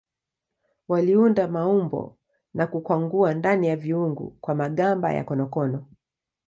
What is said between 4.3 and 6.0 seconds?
kwa magamba ya konokono.